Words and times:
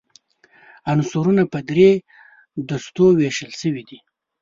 عنصرونه 0.91 1.43
په 1.51 1.59
درې 1.69 1.89
دستو 2.69 3.05
ویشل 3.19 3.51
شوي 3.61 3.83
دي. 3.89 3.99